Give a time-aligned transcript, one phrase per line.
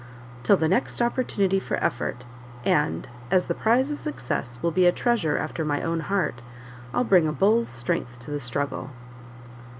[0.41, 2.25] "Till the next opportunity for effort;
[2.65, 6.41] and as the prize of success will be a treasure after my own heart,
[6.91, 8.89] I'll bring a bull's strength to the struggle."